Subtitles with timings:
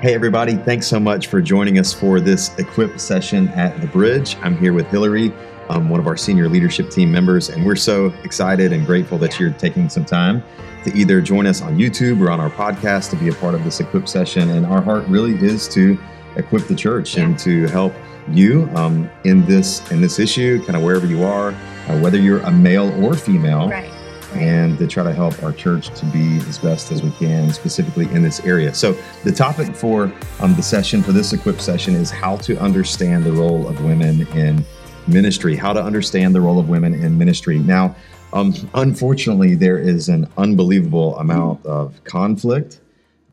[0.00, 4.36] Hey, everybody, thanks so much for joining us for this Equip session at the Bridge.
[4.42, 5.32] I'm here with Hilary,
[5.70, 9.40] um, one of our senior leadership team members, and we're so excited and grateful that
[9.40, 10.44] you're taking some time
[10.84, 13.64] to either join us on YouTube or on our podcast to be a part of
[13.64, 14.50] this Equip session.
[14.50, 15.98] And our heart really is to
[16.36, 17.92] equip the church and to help
[18.28, 21.48] you um, in this in this issue, kind of wherever you are,
[21.88, 23.68] uh, whether you're a male or female.
[23.68, 23.97] Right
[24.34, 28.06] and to try to help our church to be as best as we can, specifically
[28.06, 28.74] in this area.
[28.74, 33.24] So, the topic for um, the session, for this equip session, is how to understand
[33.24, 34.64] the role of women in
[35.06, 37.58] ministry, how to understand the role of women in ministry.
[37.58, 37.96] Now,
[38.32, 42.80] um, unfortunately, there is an unbelievable amount of conflict,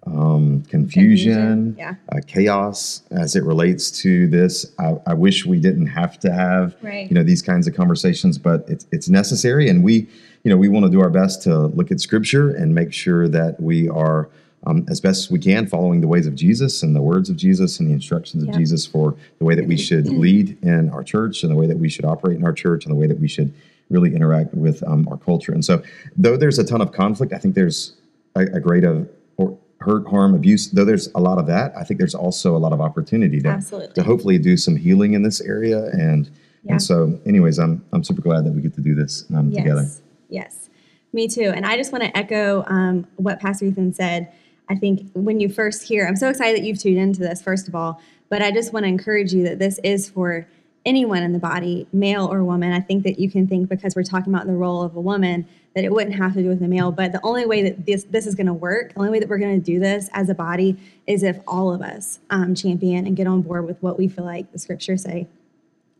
[0.07, 1.75] um, confusion, confusion.
[1.77, 1.95] Yeah.
[2.11, 4.65] Uh, chaos as it relates to this.
[4.79, 7.09] I, I, wish we didn't have to have, right.
[7.09, 10.07] you know, these kinds of conversations, but it's it's necessary, and we
[10.45, 13.27] you know, we want to do our best to look at Scripture and make sure
[13.27, 14.29] that we are,
[14.67, 17.35] um, as best as we can, following the ways of Jesus and the words of
[17.35, 21.03] Jesus and the instructions of Jesus for the way that we should lead in our
[21.03, 23.19] church and the way that we should operate in our church and the way that
[23.19, 23.51] we should
[23.89, 25.51] really interact with um, our culture.
[25.51, 25.81] And so,
[26.15, 27.95] though there's a ton of conflict, I think there's
[28.35, 30.69] a, a great of or hurt, harm, abuse.
[30.69, 33.49] Though there's a lot of that, I think there's also a lot of opportunity to
[33.49, 33.95] Absolutely.
[33.95, 35.87] to hopefully do some healing in this area.
[35.87, 36.29] And
[36.63, 36.73] yeah.
[36.73, 39.63] and so, anyways, I'm I'm super glad that we get to do this um, yes.
[39.63, 40.04] together.
[40.35, 40.69] Yes,
[41.13, 41.53] me too.
[41.55, 44.29] And I just want to echo um, what Pastor Ethan said.
[44.67, 47.69] I think when you first hear, I'm so excited that you've tuned into this, first
[47.69, 50.45] of all, but I just want to encourage you that this is for
[50.85, 52.73] anyone in the body, male or woman.
[52.73, 55.47] I think that you can think because we're talking about the role of a woman
[55.73, 58.03] that it wouldn't have to do with a male, but the only way that this
[58.05, 60.29] this is going to work, the only way that we're going to do this as
[60.29, 60.75] a body
[61.07, 64.25] is if all of us um, champion and get on board with what we feel
[64.25, 65.27] like the scriptures say.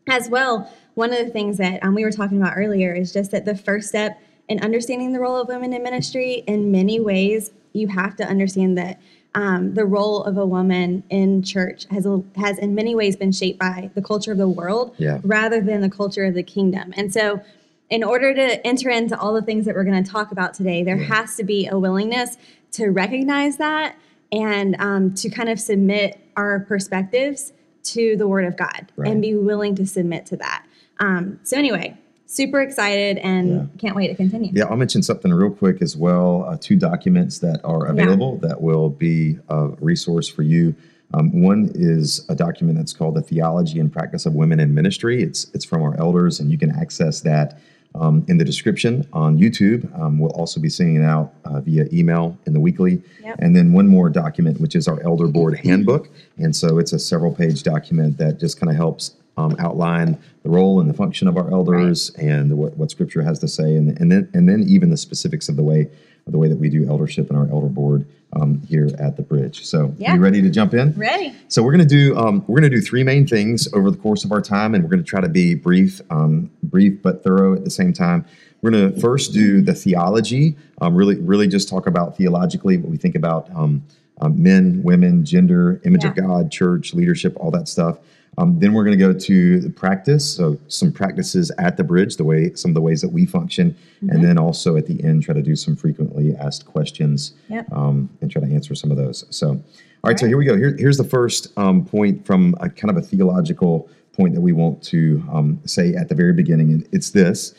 [0.08, 3.30] As well, one of the things that um, we were talking about earlier is just
[3.32, 7.50] that the first step in understanding the role of women in ministry, in many ways,
[7.72, 9.00] you have to understand that
[9.36, 13.58] um, the role of a woman in church has has in many ways been shaped
[13.58, 15.20] by the culture of the world yeah.
[15.24, 16.94] rather than the culture of the kingdom.
[16.96, 17.42] And so,
[17.90, 20.82] in order to enter into all the things that we're going to talk about today,
[20.82, 21.14] there yeah.
[21.14, 22.38] has to be a willingness
[22.72, 23.96] to recognize that
[24.32, 27.52] and um, to kind of submit our perspectives
[27.82, 29.12] to the Word of God right.
[29.12, 30.64] and be willing to submit to that.
[30.98, 33.66] Um, so, anyway, super excited and yeah.
[33.78, 34.50] can't wait to continue.
[34.54, 36.44] Yeah, I'll mention something real quick as well.
[36.48, 38.48] Uh, two documents that are available yeah.
[38.48, 40.74] that will be a resource for you.
[41.14, 45.22] Um, one is a document that's called the Theology and Practice of Women in Ministry.
[45.22, 47.60] It's it's from our elders, and you can access that
[47.94, 49.88] um, in the description on YouTube.
[49.98, 53.02] Um, we'll also be sending it out uh, via email in the weekly.
[53.22, 53.36] Yep.
[53.38, 56.08] And then one more document, which is our Elder Board Handbook.
[56.38, 60.50] And so it's a several page document that just kind of helps um, outline the
[60.50, 62.26] role and the function of our elders right.
[62.26, 64.96] and the, what, what Scripture has to say, and, and then and then even the
[64.96, 65.88] specifics of the way
[66.26, 69.22] of the way that we do eldership in our elder board um, here at the
[69.22, 69.64] bridge.
[69.64, 70.14] So, yeah.
[70.14, 70.92] you ready to jump in?
[70.94, 71.32] Ready.
[71.48, 73.96] So we're going to do um, we're going to do three main things over the
[73.96, 77.22] course of our time, and we're going to try to be brief, um, brief but
[77.22, 78.24] thorough at the same time.
[78.62, 82.90] We're going to first do the theology, um, really really just talk about theologically what
[82.90, 83.84] we think about um,
[84.20, 86.10] um, men, women, gender, image yeah.
[86.10, 87.98] of God, church, leadership, all that stuff.
[88.38, 92.16] Um, then we're going to go to the practice, so some practices at the bridge,
[92.16, 94.10] the way some of the ways that we function, mm-hmm.
[94.10, 97.66] and then also at the end try to do some frequently asked questions yep.
[97.72, 99.24] um, and try to answer some of those.
[99.30, 99.62] So, all right,
[100.04, 100.18] all right.
[100.18, 100.56] so here we go.
[100.56, 104.52] Here, here's the first um, point from a kind of a theological point that we
[104.52, 107.54] want to um, say at the very beginning, and it's this: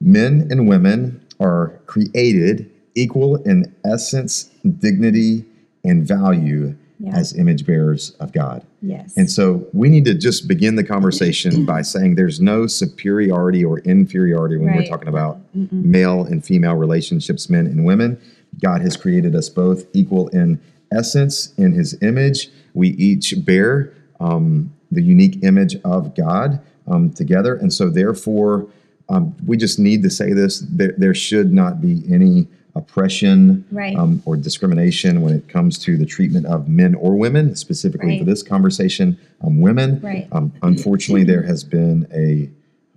[0.00, 4.44] men and women are created equal in essence,
[4.78, 5.44] dignity,
[5.84, 7.16] and value yeah.
[7.16, 8.64] as image bearers of God.
[8.80, 9.16] Yes.
[9.16, 13.80] And so we need to just begin the conversation by saying there's no superiority or
[13.80, 14.76] inferiority when right.
[14.76, 15.72] we're talking about Mm-mm.
[15.72, 18.20] male and female relationships, men and women.
[18.62, 20.60] God has created us both equal in
[20.92, 22.50] essence, in his image.
[22.74, 27.54] We each bear um, the unique image of God um, together.
[27.56, 28.68] And so, therefore,
[29.08, 33.96] um, we just need to say this there, there should not be any oppression right.
[33.96, 38.18] um, or discrimination when it comes to the treatment of men or women, specifically right.
[38.20, 40.00] for this conversation, um, women.
[40.00, 40.28] Right.
[40.32, 42.48] Um, unfortunately, there has been a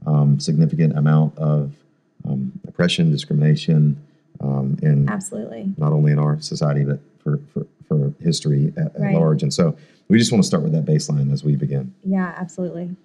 [0.09, 1.73] um, significant amount of
[2.27, 4.01] um, oppression, discrimination,
[4.41, 9.13] um, in absolutely not only in our society but for for, for history at, at
[9.13, 9.43] large.
[9.43, 11.93] And so, we just want to start with that baseline as we begin.
[12.03, 12.95] Yeah, absolutely.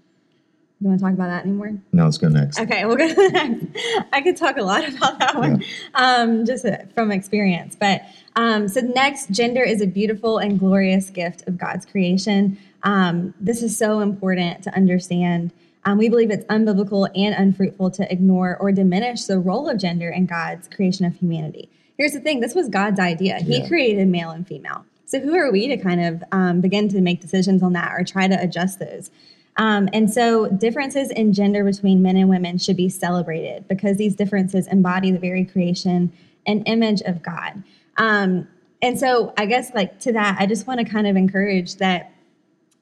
[0.80, 1.74] You want to talk about that anymore?
[1.92, 2.58] No, let's go next.
[2.58, 4.06] Okay, we'll go to the next.
[4.14, 5.66] I could talk a lot about that one, yeah.
[5.94, 7.76] um, just uh, from experience.
[7.78, 8.02] But
[8.34, 12.56] um, so next, gender is a beautiful and glorious gift of God's creation.
[12.82, 15.52] Um, this is so important to understand.
[15.84, 20.08] Um, we believe it's unbiblical and unfruitful to ignore or diminish the role of gender
[20.08, 21.68] in God's creation of humanity.
[21.98, 23.38] Here's the thing: this was God's idea.
[23.38, 23.68] He yeah.
[23.68, 24.86] created male and female.
[25.04, 28.02] So who are we to kind of um, begin to make decisions on that or
[28.04, 29.10] try to adjust those?
[29.56, 34.14] Um, and so differences in gender between men and women should be celebrated because these
[34.14, 36.12] differences embody the very creation
[36.46, 37.62] and image of God.
[37.96, 38.48] Um,
[38.82, 42.12] and so I guess like to that, I just want to kind of encourage that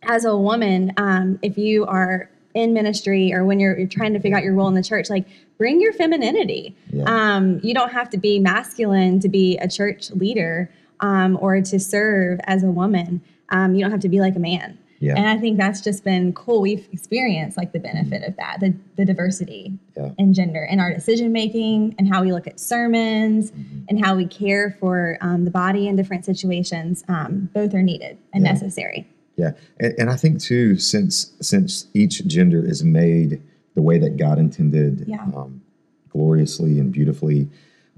[0.03, 4.20] as a woman, um, if you are in ministry or when you're, you're, trying to
[4.20, 5.26] figure out your role in the church, like
[5.59, 6.75] bring your femininity.
[6.91, 7.05] Yeah.
[7.06, 10.70] Um, you don't have to be masculine to be a church leader
[11.00, 13.20] um, or to serve as a woman.
[13.50, 14.79] Um, you don't have to be like a man.
[15.00, 15.14] Yeah.
[15.16, 16.60] And I think that's just been cool.
[16.60, 20.10] We've experienced like the benefit of that, the, the diversity yeah.
[20.18, 23.84] in gender in our decision making and how we look at sermons mm-hmm.
[23.88, 27.04] and how we care for um, the body in different situations.
[27.08, 28.52] Um, both are needed and yeah.
[28.52, 29.06] necessary.
[29.36, 33.40] Yeah, and, and, I think too, since since each gender is made
[33.76, 35.22] the way that God intended, yeah.
[35.22, 35.62] um,
[36.08, 37.48] gloriously and beautifully,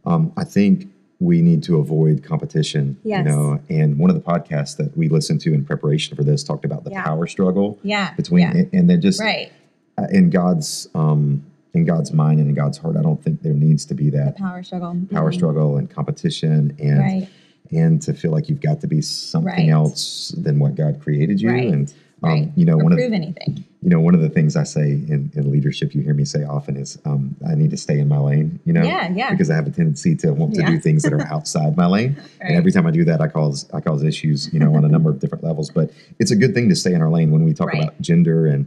[0.04, 0.89] um, I think
[1.20, 2.98] we need to avoid competition.
[3.04, 3.24] Yes.
[3.24, 6.42] You know, and one of the podcasts that we listened to in preparation for this
[6.42, 7.04] talked about the yeah.
[7.04, 7.78] power struggle.
[7.82, 8.14] Yeah.
[8.14, 8.78] Between yeah.
[8.78, 9.52] and they're just right
[9.98, 11.44] uh, in God's um,
[11.74, 12.96] in God's mind and in God's heart.
[12.96, 15.38] I don't think there needs to be that the power struggle, power mm-hmm.
[15.38, 17.28] struggle, and competition, and right
[17.72, 19.68] and to feel like you've got to be something right.
[19.68, 21.50] else than what God created you.
[21.50, 21.68] Right.
[21.68, 23.64] And um, you know, or one prove of anything.
[23.82, 26.44] You know, one of the things I say in, in leadership, you hear me say
[26.44, 28.60] often is, um, I need to stay in my lane.
[28.66, 29.30] You know, yeah, yeah.
[29.30, 30.70] because I have a tendency to want to yeah.
[30.70, 33.68] do things that are outside my lane, and every time I do that, I cause
[33.72, 34.52] I cause issues.
[34.52, 35.70] You know, on a number of different levels.
[35.70, 38.46] But it's a good thing to stay in our lane when we talk about gender
[38.46, 38.66] and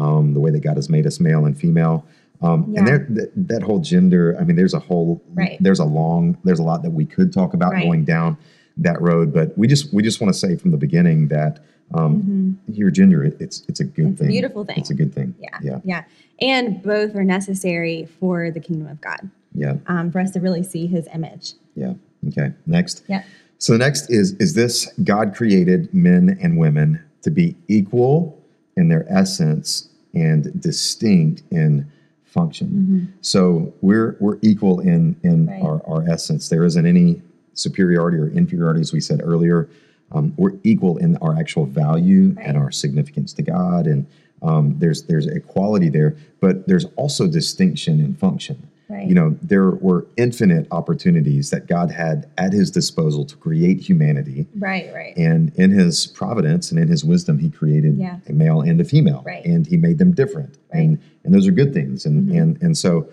[0.00, 2.06] um, the way that God has made us male and female.
[2.42, 2.78] Um, yeah.
[2.78, 5.56] And there, th- that whole gender, I mean, there's a whole, right.
[5.60, 7.84] there's a long, there's a lot that we could talk about right.
[7.84, 8.36] going down
[8.76, 9.32] that road.
[9.32, 11.60] But we just we just want to say from the beginning that
[11.92, 12.72] um, mm-hmm.
[12.72, 14.76] your gender it's it's a good it's thing, a beautiful thing.
[14.78, 15.34] It's a good thing.
[15.38, 16.04] Yeah, yeah, yeah.
[16.40, 19.30] And both are necessary for the kingdom of God.
[19.54, 19.76] Yeah.
[19.86, 21.54] Um, for us to really see His image.
[21.76, 21.94] Yeah.
[22.28, 22.52] Okay.
[22.66, 23.04] Next.
[23.08, 23.22] Yeah.
[23.58, 28.42] So the next is is this God created men and women to be equal
[28.76, 31.90] in their essence and distinct in
[32.24, 32.68] function.
[32.68, 33.04] Mm-hmm.
[33.20, 35.62] So we're we're equal in in right.
[35.62, 36.48] our, our essence.
[36.48, 37.22] There isn't any
[37.54, 39.68] superiority or inferiority, as we said earlier.
[40.12, 42.46] Um, we're equal in our actual value right.
[42.46, 44.06] and our significance to God, and
[44.42, 48.68] um, there's there's equality there, but there's also distinction in function.
[48.88, 49.08] Right.
[49.08, 54.46] You know, there were infinite opportunities that God had at His disposal to create humanity.
[54.56, 55.16] Right, right.
[55.16, 58.18] And in His providence and in His wisdom, He created yeah.
[58.28, 59.44] a male and a female, right.
[59.44, 60.80] and He made them different, right.
[60.80, 62.38] and and those are good things, and mm-hmm.
[62.38, 63.08] and and so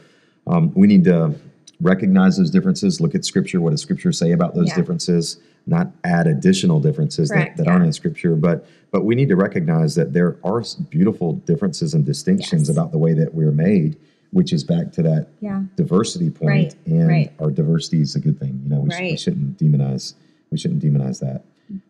[0.45, 1.33] um, we need to
[1.81, 4.75] recognize those differences, look at scripture, what does scripture say about those yeah.
[4.75, 7.71] differences, not add additional differences that, that yeah.
[7.71, 12.05] aren't in scripture, but but we need to recognize that there are beautiful differences and
[12.05, 12.69] distinctions yes.
[12.69, 13.97] about the way that we're made,
[14.31, 15.61] which is back to that yeah.
[15.75, 16.47] diversity point.
[16.49, 16.75] Right.
[16.85, 17.33] And right.
[17.39, 18.59] our diversity is a good thing.
[18.63, 18.97] You know, we, right.
[18.97, 20.13] sh- we shouldn't demonize
[20.51, 21.43] we shouldn't demonize that.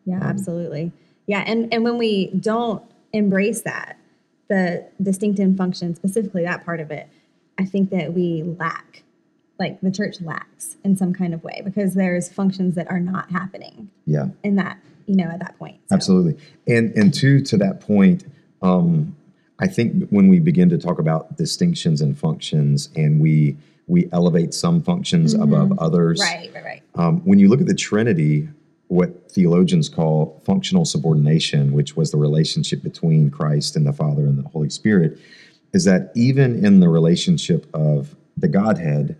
[0.06, 0.92] Yeah, um, absolutely.
[1.28, 2.84] Yeah, and and when we don't
[3.14, 3.98] embrace that,
[4.48, 7.10] the distinct in function, specifically that part of it,
[7.58, 9.04] I think that we lack
[9.62, 13.32] like the church lacks in some kind of way because there's functions that are not
[13.32, 13.90] happening.
[14.06, 14.28] Yeah.
[14.44, 15.80] In that, you know, at that point.
[15.88, 15.96] So.
[15.96, 16.44] Absolutely.
[16.68, 18.26] And and two to that point,
[18.62, 19.16] um,
[19.60, 23.56] I think when we begin to talk about distinctions and functions and we
[23.88, 25.44] we elevate some functions mm-hmm.
[25.44, 26.20] above others.
[26.20, 26.82] Right, right, right.
[26.96, 28.50] Um, when you look at the Trinity,
[28.88, 34.38] what theologians call functional subordination, which was the relationship between Christ and the Father and
[34.38, 35.20] the Holy Spirit,
[35.74, 39.18] is that even in the relationship of the Godhead,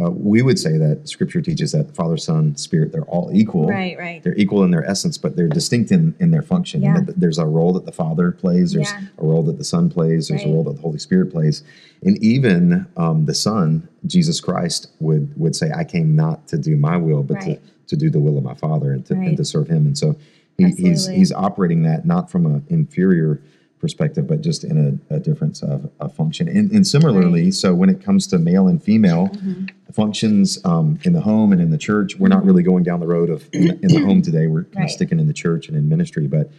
[0.00, 3.68] uh, we would say that Scripture teaches that Father, Son, Spirit, they're all equal.
[3.68, 4.22] Right, right.
[4.22, 6.82] They're equal in their essence, but they're distinct in, in their function.
[6.82, 7.00] Yeah.
[7.06, 9.02] there's a role that the Father plays, there's yeah.
[9.18, 10.50] a role that the Son plays, there's right.
[10.50, 11.62] a role that the Holy Spirit plays.
[12.02, 16.76] And even um, the Son, Jesus Christ, would, would say, I came not to do
[16.76, 17.60] my will, but right.
[17.64, 19.28] to, to do the will of my Father and to, right.
[19.28, 19.86] and to serve Him.
[19.86, 20.16] And so
[20.58, 23.40] he, he's, he's operating that not from an inferior
[23.84, 24.76] perspective, but just in
[25.10, 26.48] a, a difference of, a function.
[26.48, 27.54] And, and similarly, right.
[27.54, 29.66] so when it comes to male and female mm-hmm.
[29.92, 33.06] functions um, in the home and in the church, we're not really going down the
[33.06, 34.46] road of in, in the home today.
[34.46, 34.84] We're kind right.
[34.84, 36.50] of sticking in the church and in ministry, but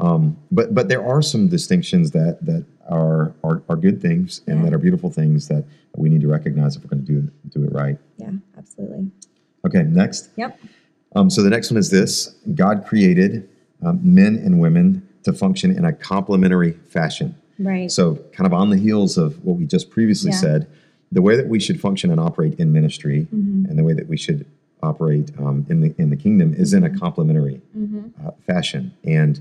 [0.00, 4.58] um, but but there are some distinctions that that are are, are good things and
[4.58, 4.64] yeah.
[4.64, 7.64] that are beautiful things that we need to recognize if we're going to do do
[7.64, 7.96] it right.
[8.16, 9.12] Yeah, absolutely.
[9.64, 10.30] Okay, next.
[10.36, 10.58] Yep.
[11.14, 13.48] Um, so the next one is this: God created
[13.84, 17.34] um, men and women to function in a complementary fashion.
[17.58, 17.90] Right.
[17.90, 20.38] So, kind of on the heels of what we just previously yeah.
[20.38, 20.70] said,
[21.10, 23.66] the way that we should function and operate in ministry, mm-hmm.
[23.66, 24.46] and the way that we should
[24.82, 26.84] operate um, in the in the kingdom is mm-hmm.
[26.84, 28.26] in a complementary mm-hmm.
[28.26, 29.40] uh, fashion, and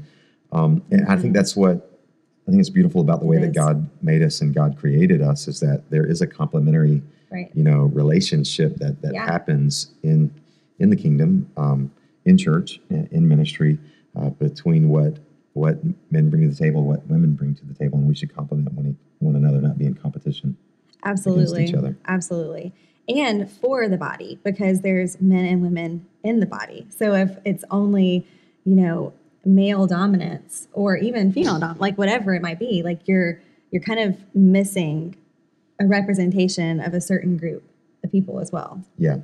[0.51, 1.33] um, and I think mm-hmm.
[1.33, 1.99] that's what
[2.47, 5.47] I think it's beautiful about the way that God made us and God created us
[5.47, 7.49] is that there is a complementary, right.
[7.53, 9.25] you know, relationship that that yeah.
[9.25, 10.33] happens in
[10.79, 11.49] in the kingdom.
[11.57, 11.91] Um,
[12.25, 13.77] in church, in, in ministry,
[14.15, 15.17] uh, between what
[15.53, 15.79] what
[16.11, 18.71] men bring to the table, what women bring to the table, and we should complement
[18.73, 20.57] one, one another, not be in competition.
[21.03, 21.65] Absolutely.
[21.65, 21.97] each other.
[22.07, 22.73] Absolutely.
[23.09, 26.87] And for the body, because there's men and women in the body.
[26.89, 28.25] So if it's only,
[28.63, 33.41] you know, male dominance or even female dom like whatever it might be, like you're
[33.71, 35.15] you're kind of missing
[35.79, 37.63] a representation of a certain group
[38.03, 38.83] of people as well.
[38.97, 39.17] Yeah,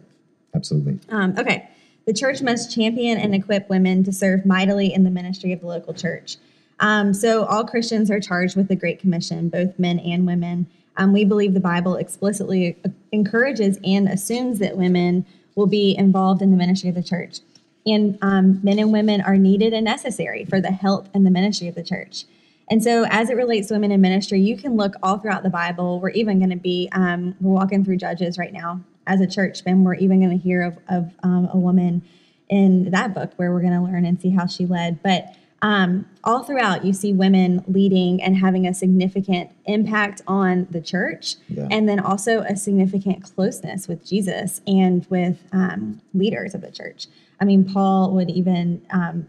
[0.56, 1.00] absolutely.
[1.10, 1.70] Um, okay.
[2.08, 5.68] The church must champion and equip women to serve mightily in the ministry of the
[5.68, 6.38] local church.
[6.80, 10.68] Um, so, all Christians are charged with the Great Commission, both men and women.
[10.96, 12.78] Um, we believe the Bible explicitly
[13.12, 17.42] encourages and assumes that women will be involved in the ministry of the church.
[17.86, 21.68] And um, men and women are needed and necessary for the health and the ministry
[21.68, 22.24] of the church.
[22.72, 25.50] And so, as it relates to women in ministry, you can look all throughout the
[25.50, 26.00] Bible.
[26.00, 29.62] We're even going to be, um, we're walking through Judges right now as a church,
[29.66, 32.04] and we're even going to hear of, of um, a woman
[32.50, 35.02] in that book where we're going to learn and see how she led.
[35.02, 40.80] But um, all throughout, you see women leading and having a significant impact on the
[40.82, 41.68] church, Yeah.
[41.72, 47.08] and then also a significant closeness with Jesus and with um, leaders of the church.
[47.42, 49.28] I mean, Paul would even, um,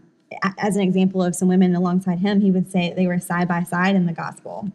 [0.59, 3.63] as an example of some women alongside him, he would say they were side by
[3.63, 4.71] side in the gospel.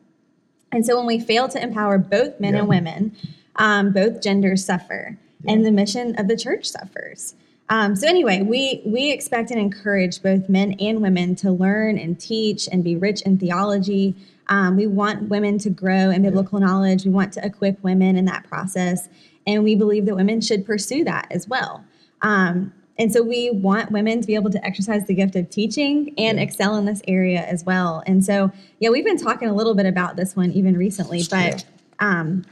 [0.73, 2.61] And so when we fail to empower both men Yeah.
[2.61, 3.17] and women,
[3.57, 7.35] um, both genders suffer, and the mission of the church suffers.
[7.69, 12.19] Um, so anyway, we we expect and encourage both men and women to learn and
[12.19, 14.15] teach and be rich in theology.
[14.49, 17.05] Um, we want women to grow in biblical knowledge.
[17.07, 19.09] We want to equip women in that process,
[19.47, 21.83] and we believe that women should pursue that as well.
[22.21, 26.15] Um, and so we want women to be able to exercise the gift of teaching
[26.17, 26.45] and Yeah.
[26.45, 28.03] excel in this area as well.
[28.07, 31.65] And so, yeah, we've been talking a little bit about this one even recently, but
[31.99, 32.45] um,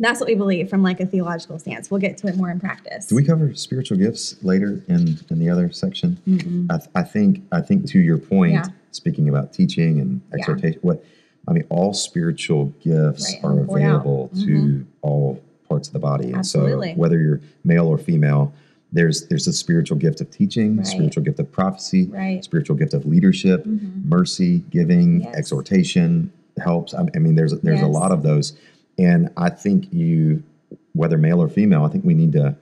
[0.00, 1.90] that's what we believe from like a theological stance.
[1.90, 3.06] We'll get to it more in practice.
[3.06, 6.18] Do we cover spiritual gifts later in, in the other section?
[6.70, 8.64] I, th- I think I think to your point, Yeah.
[8.92, 10.38] speaking about teaching and Yeah.
[10.40, 11.04] exhortation, what
[11.48, 13.86] I mean, all spiritual gifts Right, are and poured out.
[14.00, 14.82] available to mm-hmm.
[15.02, 16.92] all parts of the body, and Absolutely.
[16.94, 18.52] so whether you're male or female,
[18.92, 20.86] there's there's a spiritual gift of teaching, Right.
[20.86, 22.42] spiritual gift of prophecy, Right.
[22.42, 24.08] spiritual gift of leadership, mm-hmm.
[24.08, 25.34] mercy, giving, Yes.
[25.36, 26.92] exhortation, helps.
[26.94, 28.54] I I mean, there's there's a lot of those,
[29.00, 30.42] and I think you,
[30.92, 32.54] whether male or female, I think we need to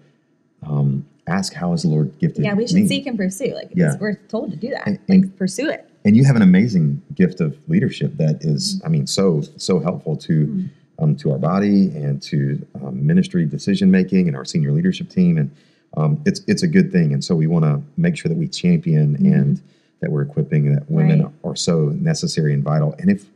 [0.63, 2.87] um, ask how is the Lord gifted yeah, we should me?
[2.87, 3.55] seek and pursue.
[3.55, 3.97] Like Yeah.
[4.01, 4.87] we're told to do that.
[4.87, 5.85] And- like and- pursue it.
[6.05, 10.17] and you have an amazing gift of leadership that is, I mean, so so helpful
[10.29, 10.67] to Mm-hmm.
[11.05, 12.39] um, to our body and to
[12.83, 15.51] um, ministry decision making and our senior leadership team, and
[15.97, 17.13] um, it's it's a good thing.
[17.13, 19.61] And so we want to make sure that we champion and
[20.01, 21.27] that we're equipping that women Mm-hmm.
[21.27, 21.53] Right.
[21.53, 21.77] are so
[22.13, 22.95] necessary and vital.
[23.01, 23.27] And if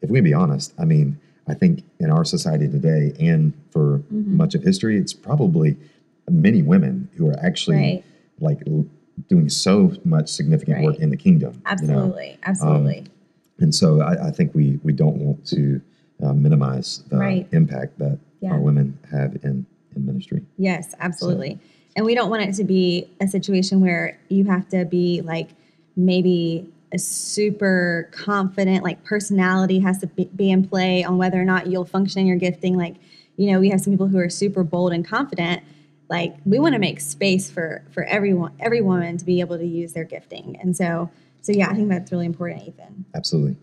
[0.00, 1.18] if we be honest, I mean,
[1.48, 4.36] I think in our society today and for Mm-hmm.
[4.36, 5.76] much of history, it's probably
[6.30, 8.04] many women who are actually Right.
[8.40, 8.86] like l-
[9.28, 11.52] doing so much significant work in the kingdom.
[11.54, 11.58] you
[11.88, 11.94] know?
[11.94, 12.38] Absolutely.
[12.44, 13.04] Absolutely.
[13.58, 15.80] And so I, I think we we don't want to
[16.22, 17.48] uh, minimize the Right.
[17.52, 18.52] impact that Yeah.
[18.52, 20.42] our women have in in ministry.
[20.56, 21.58] Yes, absolutely.
[21.96, 25.50] And we don't want it to be a situation where you have to be like
[25.96, 31.44] maybe a super confident, like personality has to be, be in play on whether or
[31.44, 32.76] not you'll function in your gifting.
[32.76, 32.96] Like,
[33.36, 35.62] you know, we have some people who are super bold and confident.
[36.08, 39.66] Like, we want to make space for for everyone, every woman to be able to
[39.66, 40.58] use their gifting.
[40.60, 43.06] And so, so yeah, I think that's really important, Ethan.
[43.14, 43.56] Absolutely.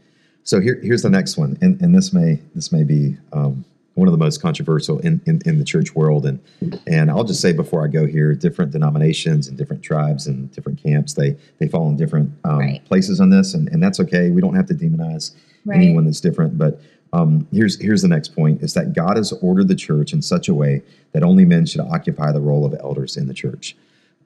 [0.43, 3.63] So here here's the next one, and and this may this may be um,
[3.99, 6.39] one of the most controversial in, in in the church world, and
[6.87, 10.81] and I'll just say before I go here, different denominations and different tribes and different
[10.81, 12.85] camps they they fall in different um, Right.
[12.85, 14.31] places on this, and and that's okay.
[14.31, 15.31] We don't have to demonize
[15.65, 15.75] Right.
[15.81, 16.81] anyone that's different, but.
[17.11, 20.47] Um, here's here's the next point: is that God has ordered the church in such
[20.47, 23.75] a way that only men should occupy the role of elders in the church.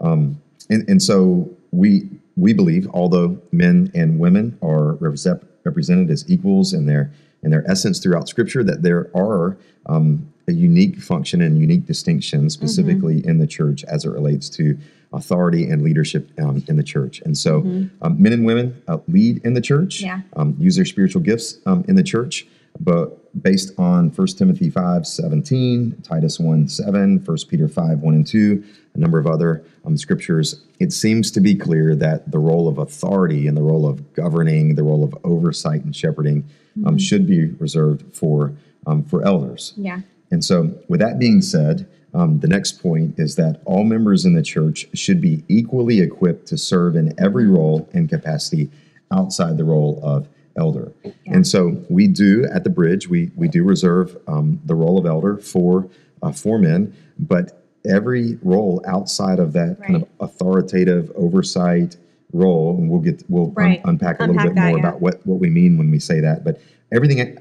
[0.01, 6.29] Um, and, and so we we believe, although men and women are represent, represented as
[6.29, 7.09] equals in their
[7.43, 12.50] in their essence throughout Scripture, that there are um, a unique function and unique distinction
[12.50, 14.77] specifically in the church as it relates to
[15.13, 17.21] authority and leadership um, in the church.
[17.21, 17.59] And so,
[18.01, 20.21] um, men and women uh, lead in the church, Yeah.
[20.35, 22.47] um, use their spiritual gifts um, in the church,
[22.79, 28.27] but based on 1 Timothy 5 17, Titus 1 7, 1 Peter 5 1 and
[28.27, 28.63] 2,
[28.93, 32.77] a number of other um, scriptures, it seems to be clear that the role of
[32.77, 36.43] authority and the role of governing, the role of oversight and shepherding
[36.85, 38.53] um, should be reserved for,
[38.87, 39.73] um, for elders.
[39.77, 40.01] Yeah.
[40.31, 44.33] And so, with that being said, um, the next point is that all members in
[44.33, 48.69] the church should be equally equipped to serve in every role and capacity
[49.11, 50.91] outside the role of elder.
[51.25, 55.05] And so, we do at the bridge, we we do reserve um, the role of
[55.05, 55.88] elder for
[56.22, 61.98] uh, for men, but every role outside of that kind of authoritative oversight
[62.31, 63.81] role, and we'll get we'll un- Right.
[63.86, 64.88] unpack a little bit that, more yeah.
[64.88, 66.43] about what what we mean when we say that.
[66.43, 67.38] But everything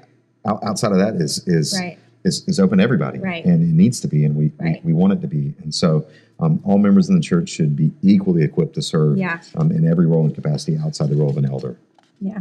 [0.47, 1.99] out, outside of that is is Right.
[2.25, 3.45] is, is open to everybody, Right.
[3.45, 4.85] and it needs to be, and we Right.
[4.85, 6.05] we, we want it to be, and so.
[6.41, 9.39] Um, all members in the church should be equally equipped to serve Yeah.
[9.55, 11.77] um, in every role and capacity outside the role of an elder.
[12.21, 12.41] Yeah.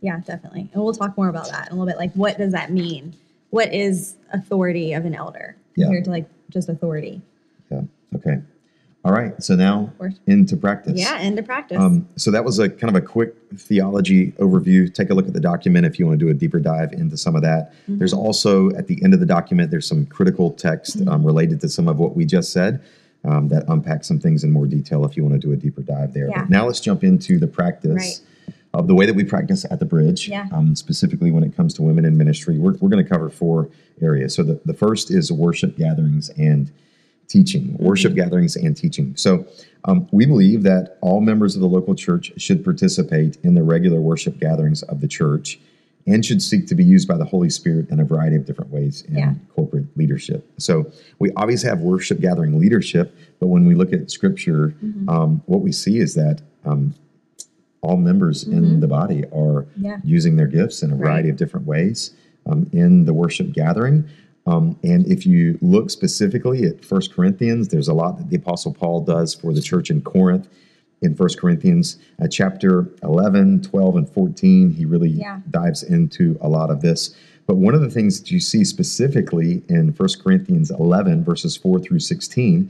[0.00, 0.68] Yeah, definitely.
[0.72, 1.96] And we'll talk more about that in a little bit.
[1.98, 3.14] Like, what does that mean?
[3.50, 5.86] What is authority of an elder Yeah.
[5.86, 7.20] compared to like just authority?
[7.70, 7.82] Yeah.
[8.14, 8.38] Okay.
[9.04, 9.40] All right.
[9.42, 9.92] So now
[10.26, 10.94] into practice.
[10.96, 11.78] Yeah, into practice.
[11.78, 14.92] Um, so that was a kind of a quick theology overview.
[14.92, 17.16] Take a look at the document if you want to do a deeper dive into
[17.16, 17.72] some of that.
[17.72, 17.98] Mm-hmm.
[17.98, 21.08] There's also at the end of the document there's some critical text Mm-hmm.
[21.08, 22.82] um, related to some of what we just said
[23.24, 25.80] um, that unpacks some things in more detail if you want to do a deeper
[25.82, 26.28] dive there.
[26.28, 26.40] Yeah.
[26.42, 27.94] But now let's jump into the practice.
[27.94, 28.20] Right.
[28.78, 30.46] Of the way that we practice at the bridge, Yeah.
[30.52, 33.68] um, specifically when it comes to women in ministry, we're, we're going to cover four
[34.00, 34.34] areas.
[34.36, 36.70] So the, the first is worship gatherings and
[37.26, 39.16] teaching, worship gatherings and teaching.
[39.16, 39.44] So
[39.84, 44.00] um, we believe that all members of the local church should participate in the regular
[44.00, 45.58] worship gatherings of the church
[46.06, 48.70] and should seek to be used by the Holy Spirit in a variety of different
[48.70, 49.34] ways in Yeah.
[49.56, 50.48] corporate leadership.
[50.58, 54.72] So we obviously have worship gathering leadership, but when we look at scripture,
[55.08, 56.94] um, what we see is that um,
[57.80, 59.98] all members in the body are Yeah.
[60.04, 61.32] using their gifts in a variety Right.
[61.32, 62.12] of different ways
[62.46, 64.04] um, in the worship gathering.
[64.46, 68.72] Um, and if you look specifically at First Corinthians, there's a lot that the Apostle
[68.72, 70.48] Paul does for the church in Corinth.
[71.02, 75.40] In First Corinthians uh, chapter 11, 12, and 14, he really Yeah.
[75.50, 77.14] dives into a lot of this.
[77.46, 81.78] But one of the things that you see specifically in First Corinthians 11, verses 4
[81.78, 82.68] through 16,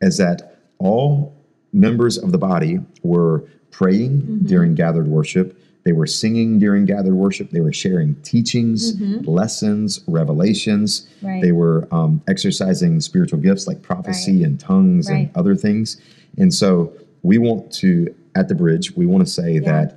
[0.00, 1.34] is that all
[1.72, 3.44] members of the body were
[3.80, 4.46] praying Mm-hmm.
[4.46, 5.48] during gathered worship.
[5.84, 7.50] They were singing during gathered worship.
[7.50, 10.90] They were sharing teachings, lessons, revelations.
[11.02, 11.26] Mm-hmm.
[11.26, 11.42] Right.
[11.42, 15.16] They were um, exercising spiritual gifts like prophecy and tongues Right.
[15.28, 16.00] and other things.
[16.38, 16.92] And so
[17.22, 19.96] we want to, at the bridge, we want to say that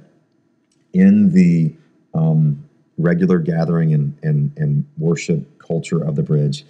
[0.94, 1.74] in the
[2.14, 2.64] um,
[2.98, 6.66] regular gathering and, and, and worship culture of the bridge,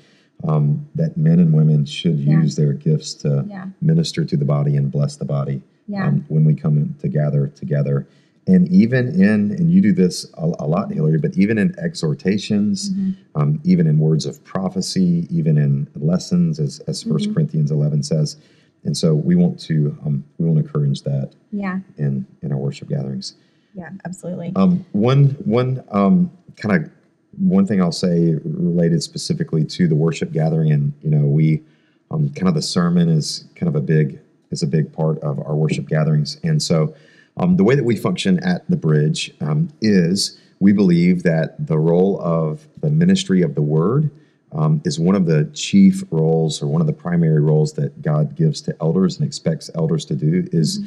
[0.48, 2.40] um, that men and women should Yeah.
[2.42, 3.66] use their gifts to Yeah.
[3.82, 6.08] minister to the body and bless the body Yeah.
[6.08, 8.08] um, when we come in to gather together.
[8.48, 12.92] And even in, and you do this a, a lot, Hilary, but even in exhortations,
[12.92, 13.12] Mm-hmm.
[13.40, 17.34] um, even in words of prophecy, even in lessons, as, as 1 Mm-hmm.
[17.34, 18.38] Corinthians 11 says.
[18.86, 21.80] And so we want to um, we want to encourage that yeah.
[21.98, 23.36] in in our worship gatherings.
[23.76, 23.90] Yeah.
[24.06, 24.54] Absolutely.
[24.56, 26.92] Um, one one um, kind of
[27.38, 31.62] one thing I'll say related specifically to the worship gathering, and you know, we
[32.10, 34.20] um, kind of the sermon is kind of a big
[34.52, 36.94] is a big part of our worship gatherings, and so
[37.38, 41.80] um, the way that we function at the bridge um, is we believe that the
[41.80, 44.12] role of the ministry of the word
[44.52, 48.36] um, is one of the chief roles or one of the primary roles that God
[48.36, 50.82] gives to elders and expects elders to do is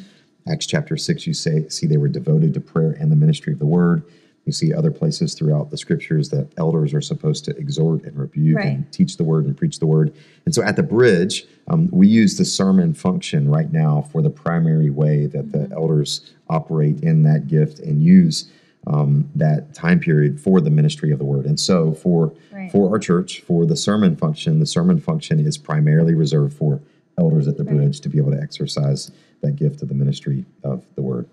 [0.49, 3.59] Acts chapter 6 you say see they were devoted to prayer and the ministry of
[3.59, 4.03] the word
[4.45, 8.57] you see other places throughout the scriptures that elders are supposed to exhort and rebuke
[8.59, 8.67] Right.
[8.75, 10.13] and teach the word and preach the word
[10.45, 14.31] and so at the bridge um, we use the sermon function right now for the
[14.31, 18.51] primary way that the elders operate in that gift and use
[18.89, 22.71] um, that time period for the ministry of the word and so for Right.
[22.71, 26.81] for our church for the sermon function the sermon function is primarily reserved for
[27.17, 27.77] elders at the Right.
[27.77, 31.27] bridge to be able to exercise that gift of the ministry of the word.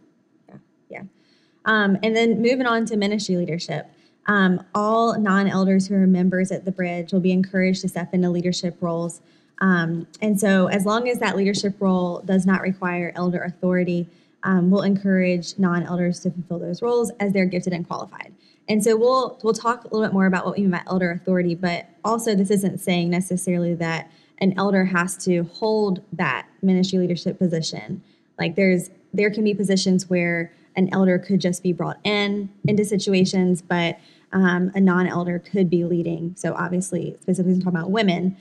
[1.65, 3.88] Um, and then moving on to ministry leadership.
[4.28, 8.13] Um, all non elders who are members at the bridge will be encouraged to step
[8.13, 9.22] into leadership roles.
[9.62, 14.08] Um, and so, as long as that leadership role does not require elder authority,
[14.43, 18.34] um, we'll encourage non elders to fulfill those roles as they're gifted and qualified.
[18.67, 21.12] And so, we'll, we'll talk a little bit more about what we mean by elder
[21.12, 27.00] authority, but also, this isn't saying necessarily that an elder has to hold that ministry
[27.00, 28.02] leadership position.
[28.38, 32.84] Like, there's there can be positions where an elder could just be brought in into
[32.86, 34.00] situations, but
[34.32, 36.34] um, a non-elder could be leading.
[36.38, 38.38] So obviously, specifically talking about women,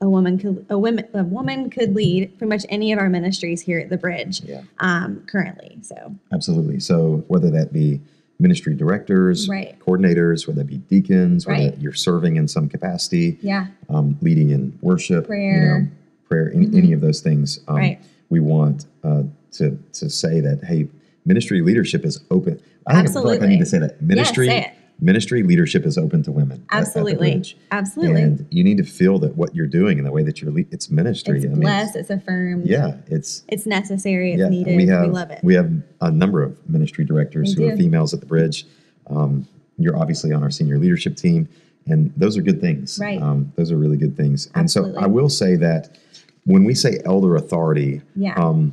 [0.00, 3.60] a woman could a woman a woman could lead pretty much any of our ministries
[3.62, 4.62] here at the Bridge Yeah.
[4.80, 5.78] um, currently.
[5.82, 8.00] So absolutely so whether that be
[8.40, 9.78] ministry directors Right.
[9.78, 11.78] coordinators whether that be deacons whether Right.
[11.78, 15.54] you're serving in some capacity yeah, um, leading in worship Prayer.
[15.54, 15.88] you know,
[16.28, 17.98] prayer any, any of those things um, Right.
[18.30, 20.88] we want uh, to to say that hey
[21.24, 24.46] ministry leadership is open i think I feel like i need to say that ministry
[24.48, 24.72] say it.
[25.00, 28.22] ministry leadership is open to women at- at absolutely, absolutely.
[28.22, 30.64] and you need to feel that what you're doing and the way that you're le-
[30.70, 31.96] it's ministry it's I mean, blessed.
[31.96, 32.66] It's affirmed.
[32.66, 34.32] yeah it's it's necessary.
[34.34, 34.76] It's yeah, needed.
[34.76, 35.40] we have love it.
[35.42, 38.66] we have a number of ministry directors We who are females at the bridge.
[39.08, 39.46] Um,
[39.78, 41.48] you're obviously on our senior leadership team,
[41.86, 42.98] and those are good things.
[43.00, 43.20] Right.
[43.20, 44.48] Um, those are really good things.
[44.54, 44.94] Absolutely.
[44.96, 45.98] And so I will say that
[46.44, 48.34] when we say elder authority, Yeah.
[48.36, 48.72] um,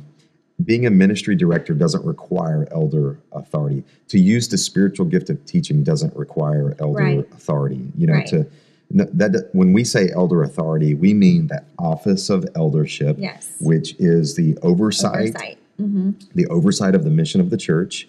[0.64, 3.84] being a ministry director doesn't require elder authority.
[4.08, 7.28] To use the spiritual gift of teaching doesn't require elder Right.
[7.32, 7.80] authority.
[7.96, 8.26] You know, Right.
[8.28, 8.46] to
[8.94, 13.48] that, when we say elder authority, we mean that office of eldership, Yes.
[13.58, 15.58] which is the oversight, Oversight.
[15.80, 16.10] Mm-hmm.
[16.34, 18.06] the oversight of the mission of the church.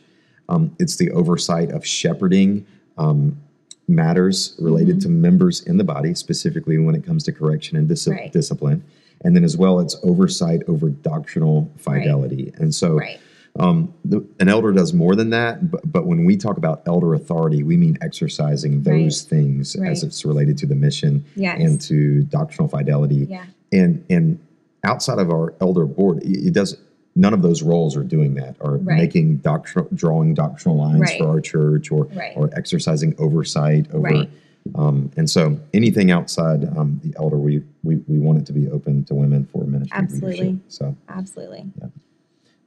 [0.49, 2.65] Um, it's the oversight of shepherding
[2.97, 3.37] um,
[3.87, 8.07] matters related to members in the body, specifically when it comes to correction and dis-
[8.07, 8.31] Right.
[8.31, 8.83] discipline.
[9.23, 12.53] And then as well, it's oversight over doctrinal fidelity.
[12.57, 13.19] And so Right.
[13.59, 17.13] um, the, an elder does more than that, but, but when we talk about elder
[17.13, 19.91] authority, we mean exercising those things Right.
[19.91, 21.59] as it's related to the mission Yes.
[21.61, 23.27] and to doctrinal fidelity.
[23.29, 23.45] Yeah.
[23.71, 24.39] And and
[24.83, 26.75] outside of our elder board, it, it does
[27.15, 28.97] none of those roles are doing that, or Right.
[28.97, 31.19] making doctrinal, drawing doctrinal lines Right.
[31.19, 32.33] for our church, or Right.
[32.35, 34.25] or exercising oversight over.
[34.75, 38.69] Um, and so anything outside um, the elder, we, we we want it to be
[38.69, 40.29] open to women for ministry Absolutely.
[40.39, 40.61] leadership.
[40.69, 40.95] So.
[41.09, 41.65] Absolutely.
[41.79, 41.87] Yeah.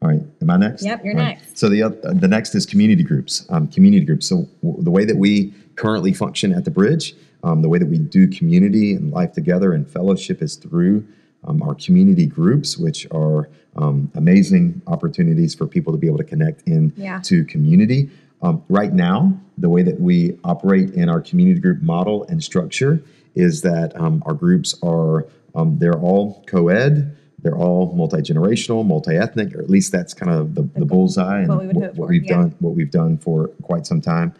[0.02, 0.84] All right, am I next?
[0.84, 1.38] Yep, you're All right.
[1.38, 1.56] next.
[1.58, 3.46] So the oth- the next is community groups.
[3.48, 4.26] Um, community groups.
[4.28, 7.88] So w- the way that we currently function at the Bridge, um, the way that
[7.88, 11.06] we do community and life together and fellowship is through
[11.44, 16.24] um, our community groups, which are um, amazing opportunities for people to be able to
[16.24, 17.20] connect in Yeah.
[17.24, 18.10] to community.
[18.42, 23.02] Um, right now, the way that we operate in our community group model and structure
[23.34, 29.60] is that um, our groups are um, they're all co-ed, they're all multi-generational, multi-ethnic, or
[29.60, 32.06] at least that's kind of the, the bullseye and what we would what, hope what
[32.06, 32.36] for, we've yeah.
[32.36, 34.34] done what we've done for quite some time.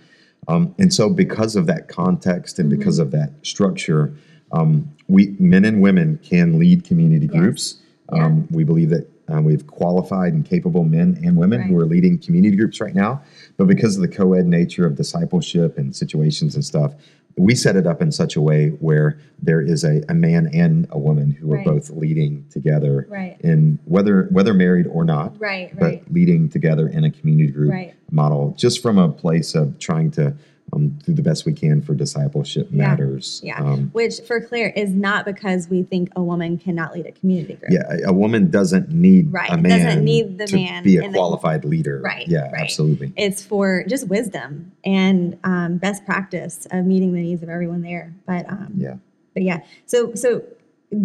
[0.49, 2.79] Um, and so, because of that context and Mm-hmm.
[2.79, 4.15] because of that structure,
[4.53, 7.41] um, we men and women can lead community Yes.
[7.41, 7.83] groups.
[8.13, 8.27] Yeah.
[8.27, 11.87] Um, we believe that um, we have qualified and capable men and women who are
[11.87, 13.23] leading community groups right now.
[13.57, 16.95] But because of the co-ed nature of discipleship and situations and stuff,
[17.39, 20.87] we set it up in such a way where there is a, a man and
[20.91, 21.67] a woman who are Right.
[21.67, 23.37] both leading together Right.
[23.41, 25.71] in whether whether married or not Right.
[25.79, 26.13] but Right.
[26.13, 27.93] leading together in a community group Right.
[28.11, 30.33] model, just from a place of trying to
[30.73, 32.89] um, do the best we can for discipleship Yeah.
[32.89, 33.41] matters.
[33.45, 33.61] Yeah.
[33.63, 37.55] Um, Which, for Claire, is not because we think a woman cannot lead a community
[37.55, 37.71] group.
[37.71, 40.85] yeah, a- a woman doesn't need Right, a doesn't man need the man to man
[40.85, 42.01] be a in the- qualified leader.
[42.03, 42.63] Right, Yeah, right.
[42.63, 43.13] absolutely.
[43.17, 48.13] It's for just wisdom and um, best practice of meeting the needs of everyone there.
[48.27, 48.95] But um, Yeah.
[49.35, 50.43] but yeah, so so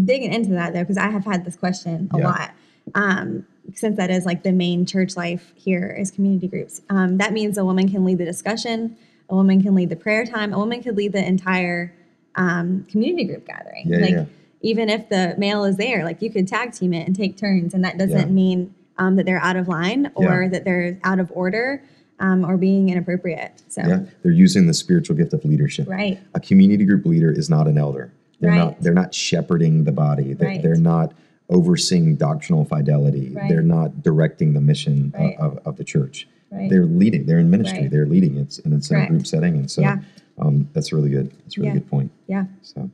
[0.06, 2.28] digging into that though, because I have had this question a Yeah.
[2.28, 2.52] lot.
[2.96, 3.46] Um,
[3.76, 6.82] since that is like the main church life here is community groups.
[6.90, 8.96] Um, that means a woman can lead the discussion,
[9.32, 11.94] a woman can lead the prayer time, a woman could lead the entire
[12.36, 13.88] um, community group gathering.
[13.88, 14.26] Yeah, like yeah.
[14.62, 17.74] even if the male is there, like you could tag team it and take turns,
[17.74, 18.26] and that doesn't Yeah.
[18.26, 21.82] mean um, that they're out of line or that they're out of order
[22.20, 23.64] um, or being inappropriate.
[23.70, 25.88] So Yeah, they're using the spiritual gift of leadership.
[25.88, 28.12] right, A community group leader is not an elder.
[28.42, 28.58] They're Right.
[28.58, 28.82] not.
[28.82, 30.34] They're not shepherding the body.
[30.34, 30.62] They're, Right.
[30.62, 31.14] they're not
[31.50, 33.32] overseeing doctrinal fidelity.
[33.34, 33.50] Right.
[33.50, 36.28] They're not directing the mission of, of the church.
[36.52, 36.70] Right.
[36.70, 37.26] They're leading.
[37.26, 37.82] They're in ministry.
[37.82, 37.92] Right.
[37.92, 38.38] They're leading.
[38.38, 39.56] It's and it's in a group setting.
[39.56, 39.98] And so Yeah.
[40.40, 41.32] um, that's really good.
[41.44, 41.80] That's a really Yeah.
[41.80, 42.12] good point.
[42.28, 42.46] yeah.
[42.62, 42.90] So,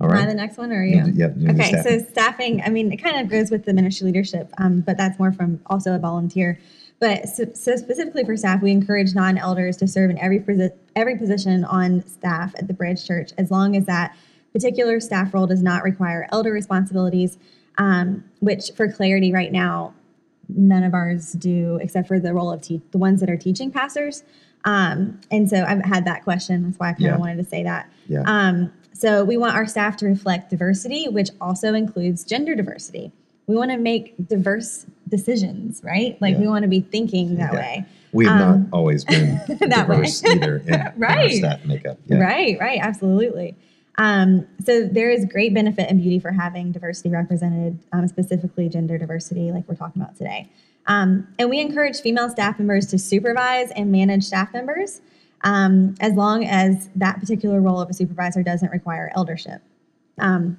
[0.00, 0.18] All right.
[0.22, 1.02] Am I the next one or are you?
[1.04, 2.00] d- yeah, you do Okay, staffing.
[2.00, 5.18] so staffing, I mean, it kind of goes with the ministry leadership, um, but that's
[5.18, 6.58] more from also a volunteer.
[6.98, 11.16] But so, so specifically for staff, we encourage non-elders to serve in every posi- every
[11.16, 14.14] position on staff at the Bridge Church, as long as that
[14.52, 17.38] particular staff role does not require elder responsibilities.
[17.78, 19.94] Um, which, for clarity, right now,
[20.48, 23.70] none of ours do, except for the role of te- the ones that are teaching
[23.70, 24.22] pastors.
[24.64, 26.62] Um, and so I've had that question.
[26.64, 27.16] That's why I kind of Yeah.
[27.16, 27.90] wanted to say that.
[28.08, 28.22] Yeah.
[28.26, 33.10] Um, so we want our staff to reflect diversity, which also includes gender diversity.
[33.48, 36.16] We want to make diverse decisions, right?
[36.20, 37.58] Like we want to be thinking that Yeah.
[37.58, 37.84] way.
[38.12, 39.96] we have um, not always been that way.
[39.96, 41.32] diverse either in, in our Right.
[41.32, 41.98] staff makeup.
[42.06, 42.18] Yeah.
[42.18, 43.56] Right, right, absolutely.
[43.98, 48.96] Um, so there is great benefit and beauty for having diversity represented, um, specifically gender
[48.98, 50.48] diversity, like we're talking about today.
[50.86, 55.00] Um, and we encourage female staff members to supervise and manage staff members,
[55.42, 59.60] um, as long as that particular role of a supervisor doesn't require eldership.
[60.18, 60.58] Um,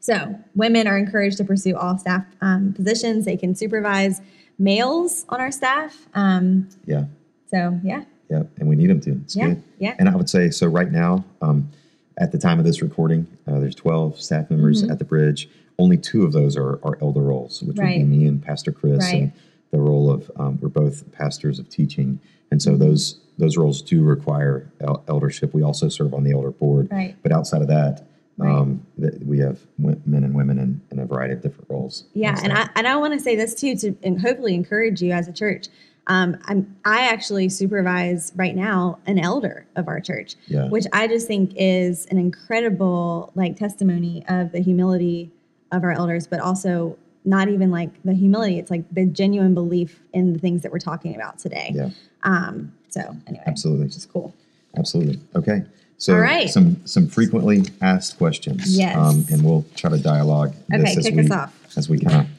[0.00, 3.24] so women are encouraged to pursue all staff um, positions.
[3.24, 4.20] They can supervise
[4.58, 6.06] males on our staff.
[6.14, 7.04] Um, Yeah.
[7.50, 8.44] so yeah, Yeah.
[8.58, 9.12] And we need them to.
[9.12, 9.62] It's yeah, good.
[9.78, 9.94] yeah.
[9.98, 10.66] And I would say so.
[10.68, 11.68] Right now, um,
[12.18, 14.92] at the time of this recording, uh, there's 12 staff members Mm-hmm.
[14.92, 15.48] at the bridge.
[15.78, 17.98] Only two of those are, are elder roles, which Right.
[17.98, 19.22] would be me and Pastor Chris, Right.
[19.22, 19.32] and
[19.72, 22.70] the role of um, we're both pastors of teaching, and Mm-hmm.
[22.72, 25.52] so those those roles do require el- eldership.
[25.52, 27.16] We also serve on the elder board, Right.
[27.24, 28.48] but outside of that, Right.
[28.54, 32.04] um, that we have w- men and women in, in a variety of different roles.
[32.14, 35.10] Yeah, and I and I want to say this too to and hopefully encourage you
[35.10, 35.66] as a church.
[36.06, 40.68] Um, I'm I actually supervise right now an elder of our church, Yeah.
[40.68, 45.30] which I just think is an incredible like testimony of the humility
[45.72, 48.58] of our elders, but also not even like the humility.
[48.58, 51.72] It's like the genuine belief in the things that we're talking about today.
[51.74, 51.88] Yeah.
[52.22, 53.86] Um, so anyway, Absolutely.
[53.86, 54.34] which is cool.
[54.76, 55.20] Absolutely.
[55.34, 55.62] Okay.
[55.96, 56.50] So All right.
[56.50, 58.76] some some frequently asked questions.
[58.76, 58.94] Yes.
[58.96, 61.76] Um, and we'll try to dialogue Okay, this as kick we us off.
[61.78, 62.33] as we kind of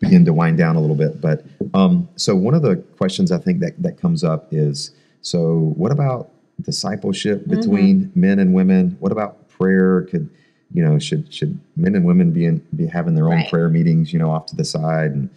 [0.00, 1.20] begin to wind down a little bit.
[1.20, 5.72] But um, so one of the questions I think that that comes up is so
[5.76, 6.30] what about
[6.62, 7.54] discipleship Mm-hmm.
[7.60, 8.96] between men and women?
[9.00, 10.02] What about prayer?
[10.02, 10.28] Could
[10.72, 13.50] you know should should men and women be in, be having their own Right.
[13.50, 14.12] prayer meetings?
[14.12, 15.28] You know, off to the side and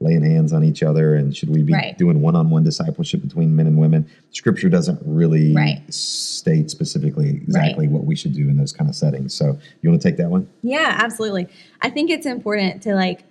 [0.00, 1.96] laying hands on each other and should we be Right.
[1.96, 5.80] doing one-on-one discipleship between men and women scripture doesn't really Right.
[5.94, 10.02] state specifically exactly what we should do in those kind of settings so you want
[10.02, 11.46] to take that one Yeah, absolutely.
[11.82, 13.22] I think it's important to like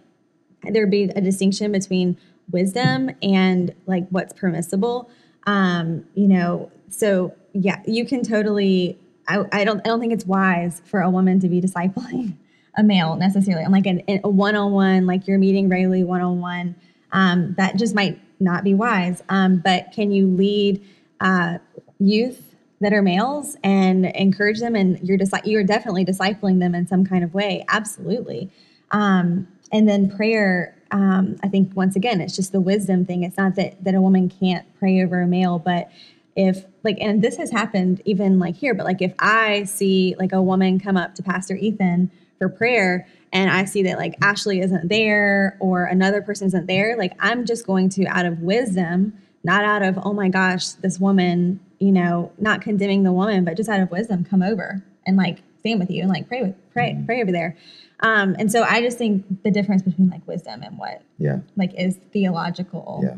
[0.63, 2.17] there be a distinction between
[2.51, 5.09] wisdom and like what's permissible.
[5.47, 8.97] Um, you know, so yeah, you can totally.
[9.27, 9.79] I, I don't.
[9.79, 12.35] I don't think it's wise for a woman to be discipling
[12.77, 13.63] a male necessarily.
[13.63, 16.75] And like an, a one-on-one, like you're meeting regularly one-on-one.
[17.11, 19.21] Um, that just might not be wise.
[19.29, 20.83] Um, but can you lead
[21.19, 21.57] uh,
[21.99, 26.87] youth that are males and encourage them and you're just you're definitely discipling them in
[26.87, 28.49] some kind of way absolutely
[28.89, 33.37] um, and then prayer um, i think once again it's just the wisdom thing it's
[33.37, 35.89] not that that a woman can't pray over a male but
[36.35, 40.31] if like and this has happened even like here but like if i see like
[40.31, 44.59] a woman come up to pastor ethan for prayer and i see that like ashley
[44.61, 49.13] isn't there or another person isn't there like i'm just going to out of wisdom
[49.43, 53.57] not out of oh my gosh this woman you know not condemning the woman but
[53.57, 56.55] just out of wisdom come over and like stand with you and like pray with
[56.71, 57.05] pray Mm-hmm.
[57.05, 57.57] pray over there
[58.01, 61.73] um and so i just think the difference between like wisdom and what yeah like
[61.77, 63.15] is theological yeah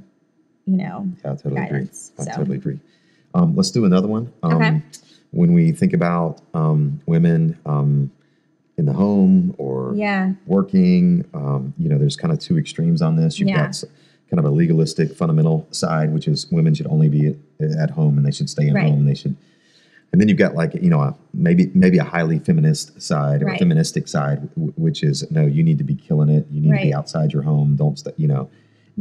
[0.66, 2.26] you know Yeah, I totally guidance, agree.
[2.26, 2.38] I so.
[2.38, 2.80] totally agree.
[3.36, 4.32] Um, let's do another one.
[4.44, 4.82] Um, Okay.
[5.32, 8.12] When we think about um, women um,
[8.78, 13.16] in the home or yeah working, um, you know, there's kind of two extremes on
[13.18, 13.40] this.
[13.40, 13.66] You've Yeah.
[13.66, 13.84] got
[14.30, 18.18] kind of a legalistic, fundamental side, which is women should only be at, at home
[18.18, 18.86] and they should stay at Right.
[18.90, 19.36] home and they should.
[20.14, 23.48] And then you've got like you know a, maybe maybe a highly feminist side or
[23.48, 23.56] Right.
[23.56, 26.46] a feministic side, w- which is no, you need to be killing it.
[26.52, 27.76] You need to be outside your home.
[27.76, 28.12] Don't stay.
[28.18, 28.50] You know.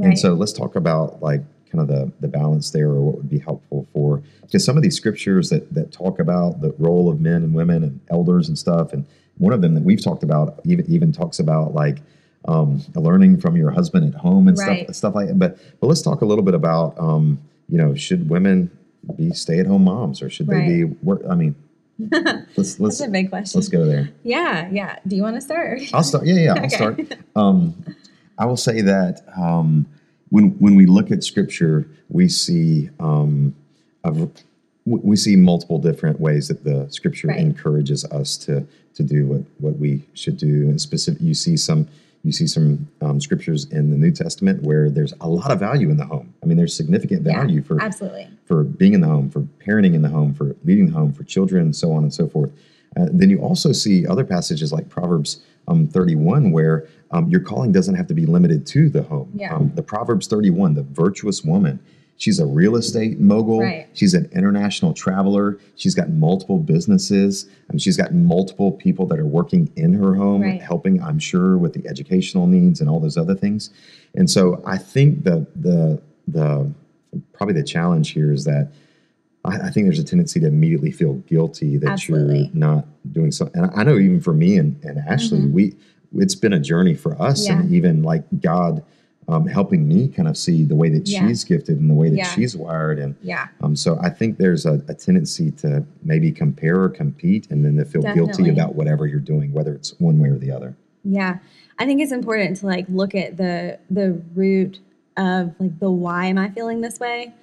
[0.02, 3.28] And so let's talk about like kind of the, the balance there or what would
[3.30, 7.20] be helpful for because some of these scriptures that, that talk about the role of
[7.20, 9.04] men and women and elders and stuff and
[9.38, 11.98] one of them that we've talked about even even talks about like
[12.46, 14.80] um, learning from your husband at home and Right.
[14.84, 17.38] stuff stuff like that but but let's talk a little bit about um,
[17.70, 18.70] you know should women
[19.16, 21.54] be stay at home moms or should they be work I mean
[22.56, 25.40] let's let's that's a big question let's go there yeah yeah do you want to
[25.40, 26.26] start I'll start.
[26.26, 26.68] Yeah, yeah, I'll Okay.
[26.76, 27.00] start.
[27.36, 27.74] Um,
[28.38, 29.86] I will say that um,
[30.30, 33.54] when when we look at Scripture, we see um,
[34.04, 34.28] a
[34.84, 37.40] we see multiple different ways that the Scripture Right.
[37.40, 40.68] encourages us to to do what what we should do.
[40.68, 41.86] And specific, you see some
[42.24, 45.90] you see some um, scriptures in the New Testament where there's a lot of value
[45.90, 46.32] in the home.
[46.42, 49.94] I mean, there's significant Yeah, value for absolutely for being in the home, for parenting
[49.94, 52.52] in the home, for leading the home, for children, so on and so forth.
[52.96, 57.72] Uh, then you also see other passages like Proverbs um, 31, where um, your calling
[57.72, 59.32] doesn't have to be limited to the home.
[59.34, 59.54] Yeah.
[59.54, 61.80] Um, the Proverbs 31, the virtuous woman,
[62.16, 63.60] she's a real estate mogul.
[63.60, 63.88] Right.
[63.94, 65.58] She's an international traveler.
[65.76, 67.46] She's got multiple businesses.
[67.68, 70.60] and she's got multiple people that are working in her home, Right.
[70.62, 73.70] helping, I'm sure, with the educational needs and all those other things.
[74.14, 76.70] And so I think the the the
[77.32, 78.68] probably the challenge here is that
[79.44, 82.38] I, I think there's a tendency to immediately feel guilty that Absolutely.
[82.44, 83.60] you're not doing something.
[83.62, 85.52] And I know even for me and, and Ashley, Mhm.
[85.52, 85.74] we
[86.14, 88.82] it's been a journey for us, and even like God
[89.28, 91.26] um, helping me kind of see the way that Yeah.
[91.26, 92.24] she's gifted and the way that Yeah.
[92.24, 96.80] she's wired, and yeah um, so I think there's a, a tendency to maybe compare
[96.82, 100.28] or compete, and then to feel guilty about whatever you're doing, whether it's one way
[100.28, 100.76] or the other.
[101.04, 101.38] Yeah,
[101.78, 104.80] I think it's important to like look at the the root
[105.16, 107.34] of like the why am I feeling this way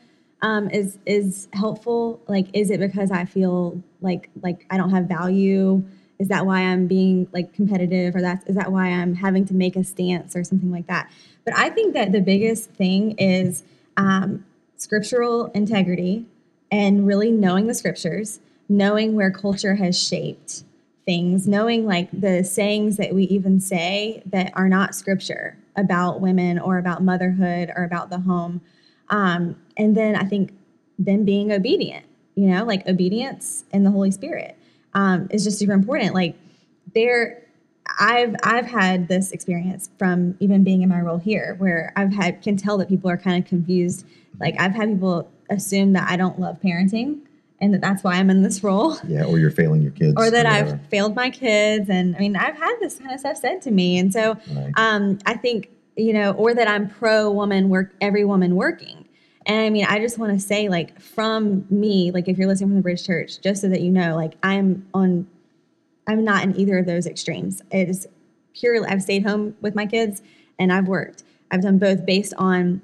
[0.42, 2.22] um, is is helpful.
[2.28, 5.84] Like, is it because I feel like like I don't have value?
[6.20, 9.46] Is that why I'm being like competitive, or that is is that why I'm having
[9.46, 11.10] to make a stance or something like that?
[11.45, 13.63] But I think that the biggest thing is
[13.97, 16.25] um, scriptural integrity
[16.71, 20.63] and really knowing the scriptures, knowing where culture has shaped
[21.06, 26.60] things, knowing like the sayings that we even say that are not scripture about women
[26.60, 28.62] or about motherhood or about the home.
[29.10, 30.54] Um, and then I think
[30.99, 34.56] then being obedient, you know, like obedience and the Holy Spirit
[34.93, 36.13] um, is just super important.
[36.13, 36.36] Like
[36.93, 37.41] there,
[38.00, 42.42] I've I've had this experience from even being in my role here, where I've had
[42.42, 44.06] can tell that people are kind of confused.
[44.40, 47.20] Like I've had people assume that I don't love parenting,
[47.60, 48.98] and that that's why I'm in this role.
[49.08, 50.14] Yeah, or you're failing your kids.
[50.18, 50.72] Or that whatever.
[50.76, 53.72] I've failed my kids, and I mean, I've had this kind of stuff said to
[53.72, 54.72] me, and so Right.
[54.78, 59.06] um, I think you know, or that I'm pro woman work, every woman working.
[59.46, 62.70] And I mean, I just want to say, like, from me, like, if you're listening
[62.70, 65.28] from the Bridge Church, just so that you know, like, I'm on,
[66.10, 67.62] I'm not in either of those extremes.
[67.69, 68.08] It is
[68.56, 70.24] purely, I've stayed home with my kids
[70.58, 71.24] and I've worked.
[71.52, 72.82] I've done both based on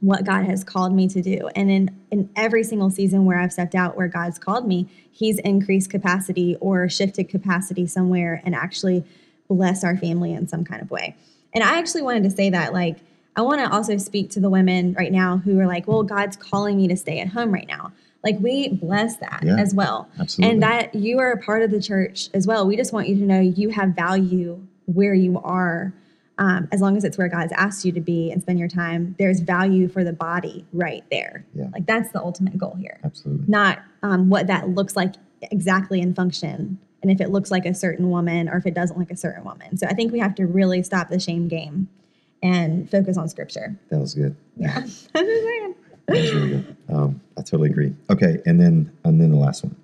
[0.00, 1.50] what God has called me to do.
[1.54, 5.38] And in, in every single season where I've stepped out where God's called me, He's
[5.40, 9.04] increased capacity or shifted capacity somewhere and actually
[9.48, 11.14] blessed our family in some kind of way.
[11.52, 12.96] And I actually wanted to say that, like,
[13.36, 16.36] I want to also speak to the women right now who are like, well, God's
[16.36, 17.92] calling me to stay at home right now.
[18.24, 20.08] Like, we bless that Yeah, as well.
[20.18, 20.52] absolutely.
[20.54, 22.66] And that you are a part of the church as well.
[22.66, 25.92] We just want you to know you have value where you are.
[26.36, 29.14] Um, as long as it's where God's asked you to be and spend your time,
[29.20, 31.44] there's value for the body right there.
[31.54, 31.66] Yeah.
[31.72, 33.44] Like that's the ultimate goal here, Absolutely.
[33.46, 35.14] not um, what that looks like
[35.52, 38.98] exactly in function and if it looks like a certain woman or if it doesn't
[38.98, 39.76] like a certain woman.
[39.76, 41.88] So I think we have to really stop the shame game
[42.42, 43.78] and focus on scripture.
[43.90, 44.34] That was good.
[44.56, 44.84] Yeah.
[46.08, 46.40] I'm just saying.
[46.40, 46.76] That was really good.
[46.94, 47.94] Um, I totally agree.
[48.10, 49.74] Okay, and then and then the last one.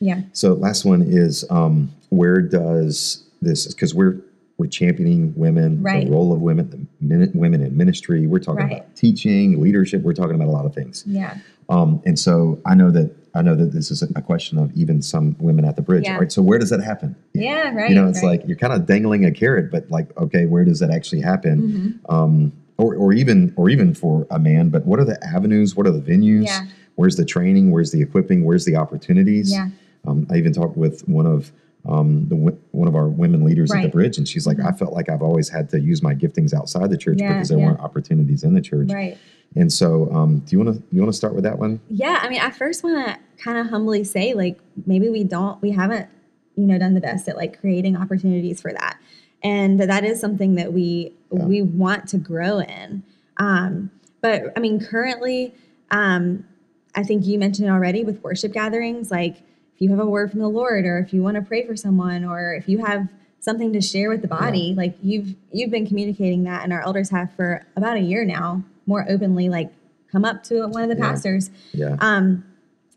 [0.00, 0.22] Yeah.
[0.32, 4.20] So last one is um, where does this because we're
[4.56, 6.04] we're championing women, Right.
[6.06, 8.26] the role of women, the min- women in ministry.
[8.28, 8.76] We're talking Right.
[8.78, 10.02] about teaching, leadership.
[10.02, 11.02] We're talking about a lot of things.
[11.06, 11.38] Yeah.
[11.68, 15.02] Um, and so I know that I know that this is a question of even
[15.02, 16.04] some women at the bridge.
[16.04, 16.18] Yeah.
[16.18, 16.30] Right.
[16.30, 17.16] So where does that happen?
[17.32, 17.74] Yeah.
[17.74, 17.88] Right.
[17.90, 18.38] you know, it's right.
[18.40, 22.00] like you're kind of dangling a carrot, but like, okay, where does that actually happen?
[22.06, 22.12] Mhm.
[22.14, 25.76] Um, or, or even or even for a man, but what are the avenues?
[25.76, 26.46] What are the venues?
[26.46, 26.62] Yeah.
[26.96, 27.70] Where's the training?
[27.70, 28.44] Where's the equipping?
[28.44, 29.52] Where's the opportunities?
[29.52, 29.68] Yeah.
[30.06, 31.52] Um, I even talked with one of
[31.86, 32.36] um, the
[32.72, 34.58] one of our women leaders at the bridge, and she's like.
[34.58, 37.48] I felt like I've always had to use my giftings outside the church Yeah, because
[37.50, 38.90] there weren't opportunities in the church.
[38.90, 39.18] Right.
[39.56, 41.80] And so, um, do you want to you want to start with that one?
[41.88, 45.60] Yeah, I mean, I first want to kind of humbly say, like, maybe we don't,
[45.62, 46.08] we haven't,
[46.56, 48.98] you know, done the best at like creating opportunities for that,
[49.42, 51.44] and that is something that we Yeah.
[51.46, 53.02] we want to grow in.
[53.36, 55.54] Um, but I mean, currently,
[55.90, 56.44] um,
[56.94, 59.38] I think you mentioned already with worship gatherings, like
[59.74, 61.76] if you have a word from the Lord, or if you want to pray for
[61.76, 63.08] someone, or if you have
[63.40, 67.10] something to share with the body, like you've you've been communicating that, and our elders
[67.10, 69.70] have for about a year now, more openly, like
[70.10, 71.10] come up to one of the Yeah.
[71.10, 71.96] pastors Yeah.
[72.00, 72.44] um,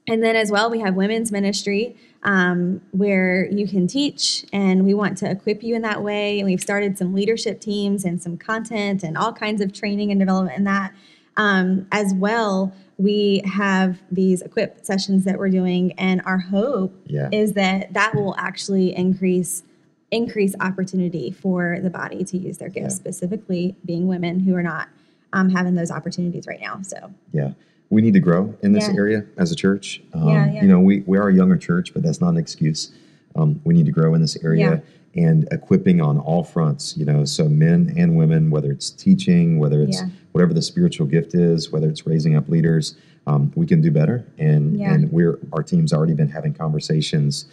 [0.08, 4.94] and then as well, we have women's ministry um, where you can teach, and we
[4.94, 6.40] want to equip you in that way.
[6.40, 10.20] And we've started some leadership teams and some content and all kinds of training and
[10.20, 10.94] development in that.
[11.36, 17.30] Um, as well, we have these equip sessions that we're doing, and our hope Yeah.
[17.32, 19.64] is that that will actually increase
[20.10, 23.00] increase opportunity for the body to use their gifts, Yeah.
[23.12, 24.88] specifically being women who are not
[25.34, 26.80] um, having those opportunities right now.
[26.82, 27.52] So Yeah.
[27.90, 28.96] We need to grow in this Yeah.
[28.96, 30.02] area as a church.
[30.14, 30.62] Um, Yeah, yeah.
[30.62, 32.92] You know, we, we are a younger church, but that's not an excuse.
[33.36, 34.82] Um, we need to grow in this area
[35.16, 39.82] and equipping on all fronts, you know, so men and women, whether it's teaching, whether
[39.82, 40.02] it's
[40.34, 42.96] whatever the spiritual gift is, whether it's raising up leaders,
[43.26, 44.26] um, we can do better.
[44.38, 47.46] And, and we're, our team's already been having conversations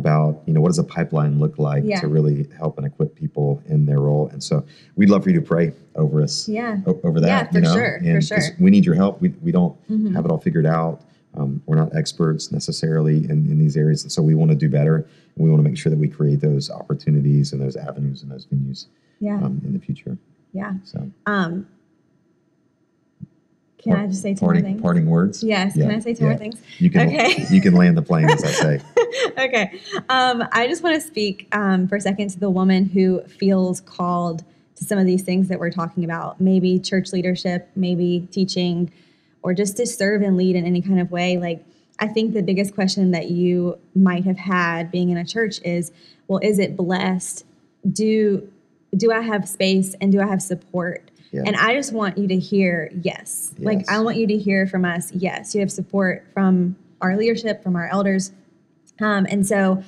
[0.00, 2.00] about, you know, what does a pipeline look like Yeah.
[2.00, 4.28] to really help and equip people in their role.
[4.28, 4.62] And so
[4.94, 7.26] we'd love for you to pray over us yeah, o- over that.
[7.26, 7.72] Yeah, for you know?
[7.74, 8.56] sure, for And 'cause sure.
[8.60, 9.20] We need your help.
[9.22, 10.14] We, we don't Mhm.
[10.14, 11.00] have it all figured out.
[11.34, 14.02] Um, we're not experts necessarily in, in these areas.
[14.02, 14.96] And so we want to do better.
[15.34, 18.30] And we want to make sure that we create those opportunities and those avenues and
[18.30, 18.86] those venues
[19.20, 20.16] yeah, um, in the future.
[20.52, 20.74] yeah.
[20.84, 21.66] So, Um,
[23.94, 24.82] can I just say two parting, more things?
[24.82, 25.42] parting words?
[25.42, 25.76] Yes.
[25.76, 26.30] Yeah, Can I say two yeah.
[26.30, 26.56] more things?
[26.78, 27.46] You can, Okay.
[27.50, 28.80] you can land the plane, as I say.
[29.38, 29.80] okay.
[30.08, 33.80] Um, I just want to speak um, for a second to the woman who feels
[33.80, 34.44] called
[34.76, 36.40] to some of these things that we're talking about.
[36.40, 38.92] Maybe church leadership, maybe teaching,
[39.42, 41.38] or just to serve and lead in any kind of way.
[41.38, 41.64] Like,
[41.98, 45.92] I think the biggest question that you might have had being in a church is,
[46.28, 47.44] well, is it blessed?
[47.90, 48.50] Do
[48.96, 51.05] do I have space and do I have support?
[51.36, 51.42] Yeah.
[51.46, 53.52] And I just want you to hear yes.
[53.58, 55.54] Like I want you to hear from us, yes.
[55.54, 58.32] You have support from our leadership, from our elders.
[59.00, 59.82] Um, and so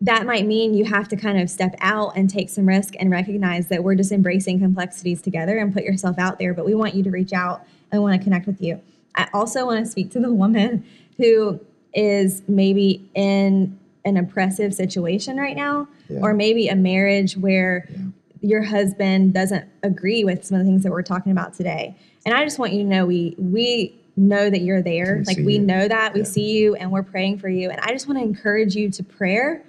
[0.00, 3.10] that might mean you have to kind of step out and take some risk and
[3.10, 6.54] recognize that we're just embracing complexities together and put yourself out there.
[6.54, 8.80] But we want you to reach out and want to connect with you.
[9.16, 10.84] I also want to speak to the woman
[11.16, 11.60] who
[11.92, 16.20] is maybe in an oppressive situation right now, Yeah.
[16.20, 17.96] or maybe a marriage where Yeah.
[18.44, 21.96] Your husband doesn't agree with some of the things that we're talking about today.
[22.26, 25.16] And I just want you to know we we know that you're there.
[25.18, 25.60] We like we you.
[25.62, 26.26] know that we Yeah.
[26.26, 27.70] see you and we're praying for you.
[27.70, 29.64] And I just want to encourage you to prayer.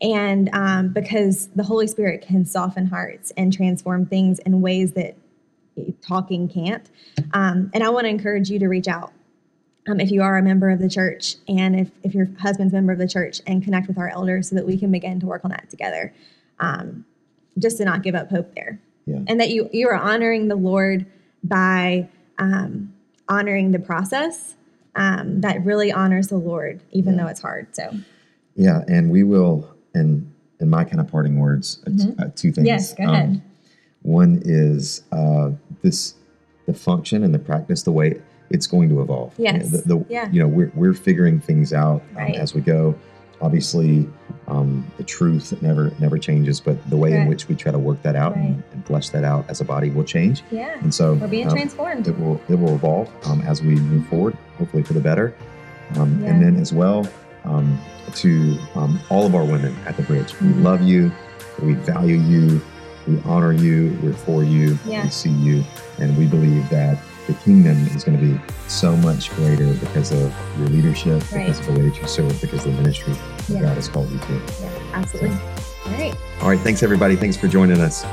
[0.00, 5.16] And um, because the Holy Spirit can soften hearts and transform things in ways that
[6.00, 6.90] talking can't.
[7.34, 9.12] Um, and I want to encourage you to reach out
[9.86, 12.76] um, if you are a member of the church and if, if your husband's a
[12.76, 15.26] member of the church and connect with our elders so that we can begin to
[15.26, 16.12] work on that together
[16.60, 17.04] um,
[17.58, 19.20] just to not give up hope there Yeah.
[19.26, 21.06] and that you you are honoring the lord
[21.42, 22.92] by um,
[23.28, 24.54] honoring the process
[24.96, 27.90] um, that really honors the lord even though it's hard so
[28.56, 30.30] Yeah, and we will, and
[30.60, 32.66] in my kind of parting words, uh, t- uh, two things.
[32.66, 32.66] Mm-hmm.
[32.66, 33.42] yes go Um,
[34.02, 35.50] One is uh,
[35.82, 36.14] this
[36.66, 39.34] the function and the practice, the way it's going to evolve.
[39.38, 39.70] Yes.
[39.70, 40.30] The, the- Yeah.
[40.30, 42.36] You know, we're, we're figuring things out um, Right.
[42.36, 42.94] as we go.
[43.40, 44.08] Obviously,
[44.48, 48.00] um, the truth never never changes, but the way in which we try to work
[48.02, 48.64] that out and, Right.
[48.72, 50.42] and flesh that out as a body will change.
[50.50, 53.74] yeah And so we're being um, transformed it will it will evolve um, as we
[53.76, 55.34] move forward, hopefully for the better.
[55.96, 56.30] Um, Yeah.
[56.30, 57.06] And then as well
[57.44, 57.78] um,
[58.14, 60.62] to um, all of our women at the bridge, we Mhm.
[60.62, 61.10] love you,
[61.62, 62.60] we value you,
[63.06, 65.04] we honor you, we're for you, Yeah.
[65.04, 65.62] we see you,
[65.98, 70.32] and we believe that the kingdom is going to be so much greater because of
[70.58, 71.46] your leadership, Right.
[71.46, 73.60] because of the way that you serve, because of the ministry that Yeah.
[73.62, 74.32] God has called you to.
[74.60, 75.30] yeah absolutely
[75.86, 77.16] all right All right, thanks everybody.
[77.16, 78.04] Thanks for joining us.